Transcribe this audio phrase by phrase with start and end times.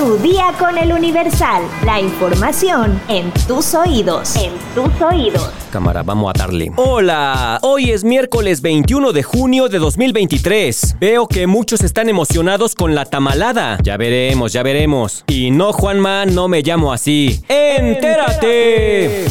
[0.00, 1.62] Tu día con el Universal.
[1.84, 4.34] La información en tus oídos.
[4.34, 5.50] En tus oídos.
[5.70, 6.72] Cámara, vamos a darle.
[6.76, 10.96] Hola, hoy es miércoles 21 de junio de 2023.
[10.98, 13.76] Veo que muchos están emocionados con la tamalada.
[13.82, 15.22] Ya veremos, ya veremos.
[15.26, 17.44] Y no, Juanma, no me llamo así.
[17.46, 19.26] ¡Entérate!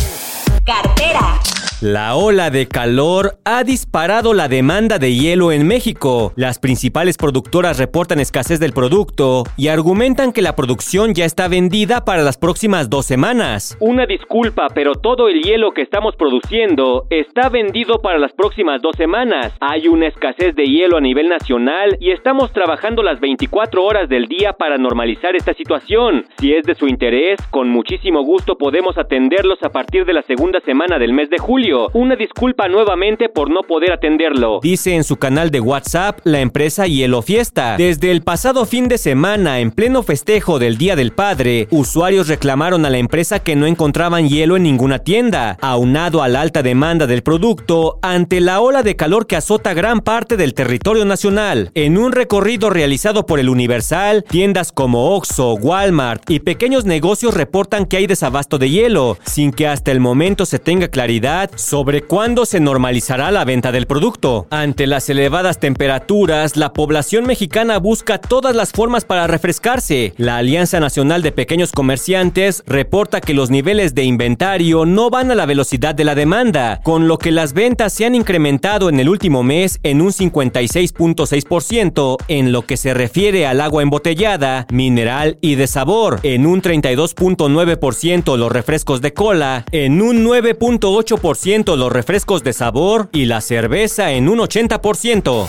[0.64, 1.40] Cartera.
[1.82, 6.34] La ola de calor ha disparado la demanda de hielo en México.
[6.36, 12.04] Las principales productoras reportan escasez del producto y argumentan que la producción ya está vendida
[12.04, 13.78] para las próximas dos semanas.
[13.79, 18.98] Una disculpa, pero todo el hielo que estamos produciendo está vendido para las próximas dos
[18.98, 19.54] semanas.
[19.61, 24.25] Hay una escasez de hielo a nivel nacional y estamos trabajando las 24 horas del
[24.25, 26.25] día para normalizar esta situación.
[26.39, 30.59] Si es de su interés, con muchísimo gusto podemos atenderlos a partir de la segunda
[30.59, 31.68] semana del mes de julio.
[31.93, 34.59] Una disculpa nuevamente por no poder atenderlo.
[34.61, 37.75] Dice en su canal de WhatsApp la empresa Hielo Fiesta.
[37.78, 42.86] Desde el pasado fin de semana, en pleno festejo del Día del Padre, usuarios reclamaron
[42.86, 47.06] a la empresa que no encontraban hielo en ninguna tienda, aunado a la alta demanda
[47.06, 51.72] del producto ante la ola de calor que azota gran parte del territorio nacional.
[51.76, 57.86] En un recorrido realizado por el Universal, tiendas como Oxxo, Walmart y pequeños negocios reportan
[57.86, 62.46] que hay desabasto de hielo, sin que hasta el momento se tenga claridad sobre cuándo
[62.46, 64.48] se normalizará la venta del producto.
[64.50, 70.14] Ante las elevadas temperaturas, la población mexicana busca todas las formas para refrescarse.
[70.18, 75.36] La Alianza Nacional de Pequeños Comerciantes reporta que los niveles de inventario no van a
[75.36, 79.10] la velocidad de la demanda, con lo que las ventas se han incrementado en el
[79.10, 85.56] último mes en un 56.6% en lo que se refiere al agua embotellada, mineral y
[85.56, 92.53] de sabor, en un 32.9% los refrescos de cola, en un 9.8% los refrescos de
[92.53, 95.47] sabor y la cerveza en un 80%.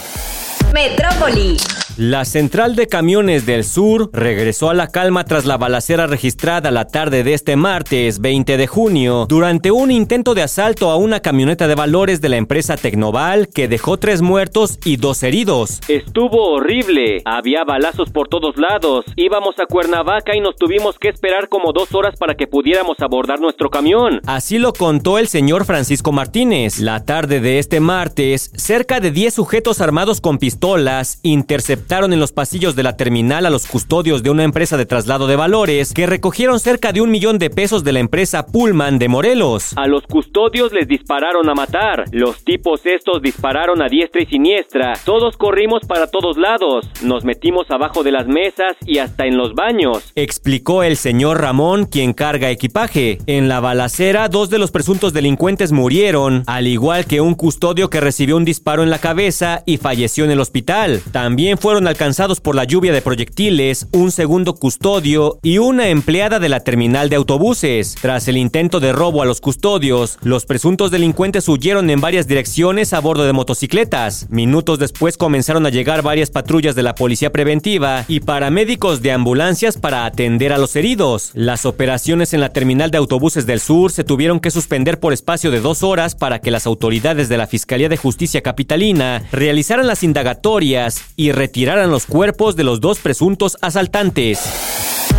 [0.73, 1.59] Metrópoli.
[1.97, 6.87] La central de camiones del sur regresó a la calma tras la balacera registrada la
[6.87, 11.67] tarde de este martes 20 de junio durante un intento de asalto a una camioneta
[11.67, 15.81] de valores de la empresa Tecnoval que dejó tres muertos y dos heridos.
[15.89, 21.49] Estuvo horrible, había balazos por todos lados, íbamos a Cuernavaca y nos tuvimos que esperar
[21.49, 24.21] como dos horas para que pudiéramos abordar nuestro camión.
[24.27, 26.79] Así lo contó el señor Francisco Martínez.
[26.79, 32.31] La tarde de este martes, cerca de 10 sujetos armados con pistolas interceptaron en los
[32.31, 36.07] pasillos de la terminal a los custodios de una empresa de traslado de valores que
[36.07, 39.73] recogieron cerca de un millón de pesos de la empresa Pullman de Morelos.
[39.77, 42.05] A los custodios les dispararon a matar.
[42.13, 44.93] Los tipos estos dispararon a diestra y siniestra.
[45.05, 46.89] Todos corrimos para todos lados.
[47.03, 50.13] Nos metimos abajo de las mesas y hasta en los baños.
[50.15, 53.19] Explicó el señor Ramón, quien carga equipaje.
[53.27, 58.01] En la balacera, dos de los presuntos delincuentes murieron, al igual que un custodio que
[58.01, 61.03] recibió un disparo en la cabeza y falleció en el hospital.
[61.11, 66.49] También fueron alcanzados por la lluvia de proyectiles, un segundo custodio y una empleada de
[66.49, 67.95] la terminal de autobuses.
[68.03, 72.93] Tras el intento de robo a los custodios, los presuntos delincuentes huyeron en varias direcciones
[72.93, 74.27] a bordo de motocicletas.
[74.31, 79.79] Minutos después comenzaron a llegar varias patrullas de la policía preventiva y paramédicos de ambulancias
[79.79, 81.31] para atender a los heridos.
[81.35, 85.53] Las operaciones en la terminal de autobuses del sur se tuvieron que suspender por espacio
[85.53, 90.03] de dos horas para que las autoridades de la Fiscalía de Justicia Capitalina realizaran las
[90.03, 94.41] indagatorias y retiraran los cuerpos de los dos presuntos asaltantes.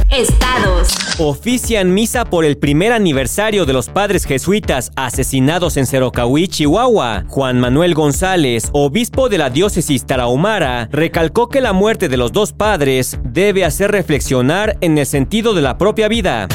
[0.09, 0.89] Estados.
[1.19, 7.25] Ofician misa por el primer aniversario de los padres jesuitas asesinados en Cerocahui, Chihuahua.
[7.27, 12.53] Juan Manuel González, obispo de la diócesis tarahumara, recalcó que la muerte de los dos
[12.53, 16.47] padres debe hacer reflexionar en el sentido de la propia vida.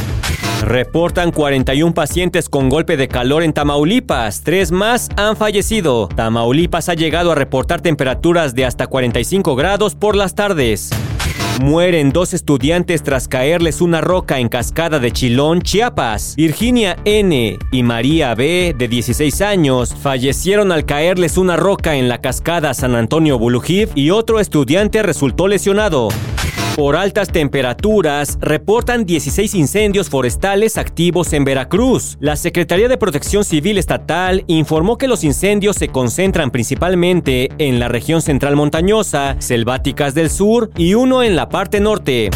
[0.62, 4.43] Reportan 41 pacientes con golpe de calor en Tamaulipas.
[4.43, 6.09] Tres más han fallecido.
[6.09, 10.91] Tamaulipas ha llegado a reportar temperaturas de hasta 45 grados por las tardes.
[11.61, 16.34] Mueren dos estudiantes tras caerles una roca en Cascada de Chilón, Chiapas.
[16.37, 17.59] Virginia N.
[17.72, 18.75] y María B.
[18.77, 24.11] de 16 años fallecieron al caerles una roca en la cascada San Antonio Bulujiv y
[24.11, 26.09] otro estudiante resultó lesionado.
[26.76, 32.18] Por altas temperaturas, reportan 16 incendios forestales activos en Veracruz.
[32.21, 37.89] La Secretaría de Protección Civil Estatal informó que los incendios se concentran principalmente en la
[37.89, 42.28] región central montañosa, selváticas del sur y uno en la parte norte.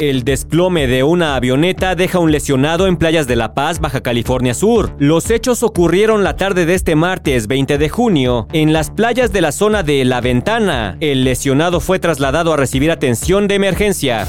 [0.00, 4.54] El desplome de una avioneta deja un lesionado en playas de La Paz, Baja California
[4.54, 4.94] Sur.
[5.00, 9.40] Los hechos ocurrieron la tarde de este martes 20 de junio en las playas de
[9.40, 10.96] la zona de La Ventana.
[11.00, 14.28] El lesionado fue trasladado a recibir atención de emergencia.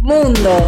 [0.00, 0.66] Mundo.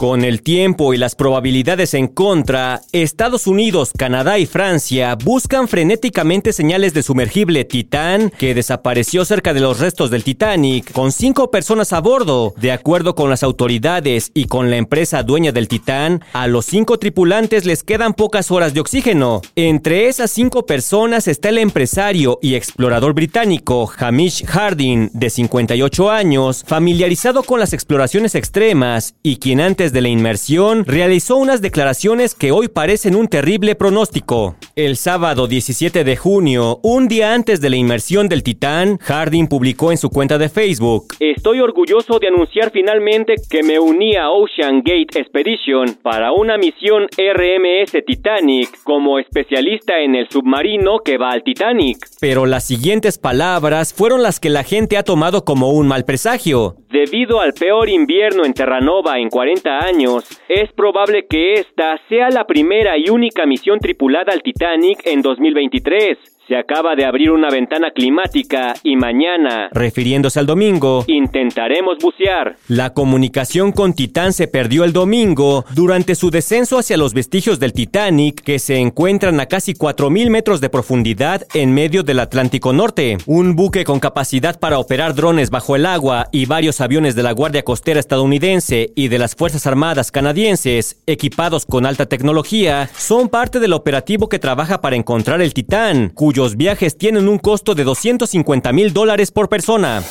[0.00, 6.54] Con el tiempo y las probabilidades en contra, Estados Unidos, Canadá y Francia buscan frenéticamente
[6.54, 11.92] señales de sumergible Titán que desapareció cerca de los restos del Titanic con cinco personas
[11.92, 12.54] a bordo.
[12.56, 16.98] De acuerdo con las autoridades y con la empresa dueña del Titán, a los cinco
[16.98, 19.42] tripulantes les quedan pocas horas de oxígeno.
[19.54, 26.64] Entre esas cinco personas está el empresario y explorador británico Hamish Harding, de 58 años,
[26.66, 32.52] familiarizado con las exploraciones extremas y quien antes de la inmersión realizó unas declaraciones que
[32.52, 34.56] hoy parecen un terrible pronóstico.
[34.76, 39.90] El sábado 17 de junio, un día antes de la inmersión del Titán, Harding publicó
[39.92, 44.78] en su cuenta de Facebook: Estoy orgulloso de anunciar finalmente que me uní a Ocean
[44.78, 51.42] Gate Expedition para una misión RMS Titanic como especialista en el submarino que va al
[51.42, 52.06] Titanic.
[52.20, 56.76] Pero las siguientes palabras fueron las que la gente ha tomado como un mal presagio.
[56.90, 62.48] Debido al peor invierno en Terranova en 40 años, es probable que esta sea la
[62.48, 66.39] primera y única misión tripulada al Titanic en 2023.
[66.50, 72.56] Se acaba de abrir una ventana climática y mañana, refiriéndose al domingo, intentaremos bucear.
[72.66, 77.72] La comunicación con Titán se perdió el domingo durante su descenso hacia los vestigios del
[77.72, 83.18] Titanic que se encuentran a casi 4.000 metros de profundidad en medio del Atlántico Norte.
[83.26, 87.30] Un buque con capacidad para operar drones bajo el agua y varios aviones de la
[87.30, 93.60] Guardia Costera estadounidense y de las Fuerzas Armadas canadienses, equipados con alta tecnología, son parte
[93.60, 97.84] del operativo que trabaja para encontrar el Titán, cuyo los viajes tienen un costo de
[97.84, 100.02] 250 mil dólares por persona.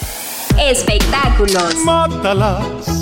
[0.59, 1.73] Espectáculos.
[1.83, 2.98] Mátalas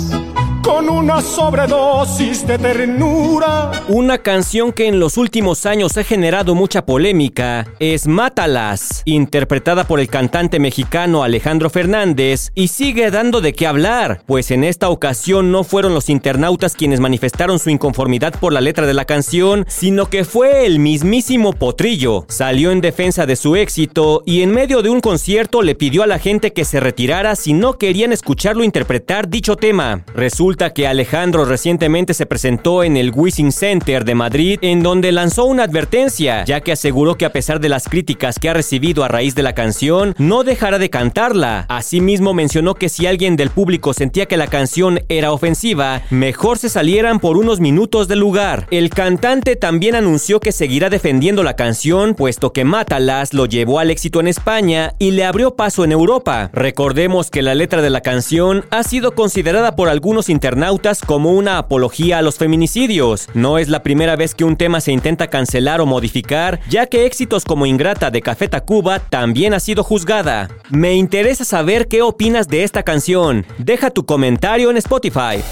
[0.68, 3.72] con una sobredosis de ternura.
[3.88, 9.98] Una canción que en los últimos años ha generado mucha polémica es Mátalas, interpretada por
[9.98, 15.50] el cantante mexicano Alejandro Fernández y sigue dando de qué hablar, pues en esta ocasión
[15.52, 20.10] no fueron los internautas quienes manifestaron su inconformidad por la letra de la canción, sino
[20.10, 22.26] que fue el mismísimo Potrillo.
[22.28, 26.06] Salió en defensa de su éxito y en medio de un concierto le pidió a
[26.06, 30.04] la gente que se retirara si no querían escucharlo interpretar dicho tema.
[30.14, 35.44] Resulta que Alejandro recientemente se presentó en el Wishing Center de Madrid, en donde lanzó
[35.44, 39.08] una advertencia, ya que aseguró que a pesar de las críticas que ha recibido a
[39.08, 41.64] raíz de la canción, no dejará de cantarla.
[41.68, 46.68] Asimismo mencionó que si alguien del público sentía que la canción era ofensiva, mejor se
[46.68, 48.66] salieran por unos minutos del lugar.
[48.72, 53.92] El cantante también anunció que seguirá defendiendo la canción, puesto que Mátalas lo llevó al
[53.92, 56.50] éxito en España y le abrió paso en Europa.
[56.52, 61.58] Recordemos que la letra de la canción ha sido considerada por algunos internautas como una
[61.58, 63.28] apología a los feminicidios.
[63.34, 67.04] No es la primera vez que un tema se intenta cancelar o modificar, ya que
[67.04, 70.48] éxitos como Ingrata de Café Tacuba también ha sido juzgada.
[70.70, 73.44] Me interesa saber qué opinas de esta canción.
[73.58, 75.42] Deja tu comentario en Spotify.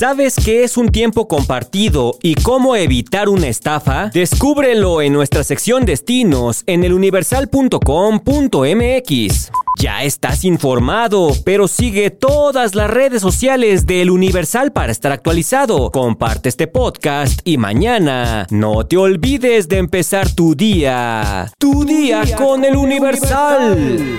[0.00, 4.08] ¿Sabes qué es un tiempo compartido y cómo evitar una estafa?
[4.14, 9.50] Descúbrelo en nuestra sección destinos en eluniversal.com.mx.
[9.78, 15.90] Ya estás informado, pero sigue todas las redes sociales del Universal para estar actualizado.
[15.90, 21.52] Comparte este podcast y mañana no te olvides de empezar tu día.
[21.58, 24.18] Tu, día, con el Universal.